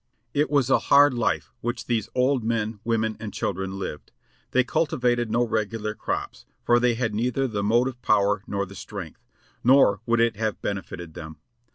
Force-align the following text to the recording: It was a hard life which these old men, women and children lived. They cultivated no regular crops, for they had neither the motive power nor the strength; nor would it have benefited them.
It 0.33 0.49
was 0.49 0.71
a 0.71 0.79
hard 0.89 1.13
life 1.13 1.51
which 1.61 1.85
these 1.85 2.09
old 2.15 2.43
men, 2.43 2.79
women 2.83 3.15
and 3.19 3.31
children 3.31 3.77
lived. 3.77 4.11
They 4.49 4.63
cultivated 4.63 5.29
no 5.29 5.43
regular 5.43 5.93
crops, 5.93 6.47
for 6.63 6.79
they 6.79 6.95
had 6.95 7.13
neither 7.13 7.47
the 7.47 7.61
motive 7.61 8.01
power 8.01 8.43
nor 8.47 8.65
the 8.65 8.73
strength; 8.73 9.21
nor 9.63 10.01
would 10.07 10.19
it 10.19 10.37
have 10.37 10.59
benefited 10.59 11.13
them. 11.13 11.37